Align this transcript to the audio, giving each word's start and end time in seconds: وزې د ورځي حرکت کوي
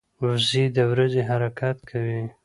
وزې 0.23 0.65
د 0.75 0.77
ورځي 0.91 1.21
حرکت 1.29 1.77
کوي 1.89 2.21